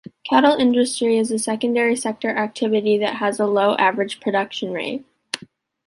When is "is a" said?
1.19-1.37